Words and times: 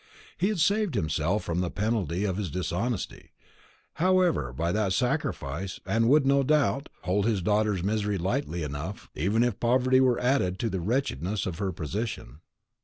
He 0.35 0.47
had 0.47 0.57
saved 0.59 0.95
himself 0.95 1.43
from 1.43 1.59
the 1.61 1.69
penalty 1.69 2.25
of 2.25 2.37
his 2.37 2.49
dishonesty, 2.49 3.33
however, 4.01 4.51
by 4.51 4.71
that 4.71 4.93
sacrifice; 4.93 5.79
and 5.85 6.09
would, 6.09 6.25
no 6.25 6.41
doubt, 6.41 6.89
hold 7.03 7.27
his 7.27 7.43
daughter's 7.43 7.83
misery 7.83 8.17
lightly 8.17 8.63
enough, 8.63 9.11
even 9.13 9.43
if 9.43 9.59
poverty 9.59 9.99
were 10.01 10.19
added 10.19 10.57
to 10.57 10.71
the 10.71 10.81
wretchedness 10.81 11.45
of 11.45 11.59
her 11.59 11.71
position. 11.71 12.39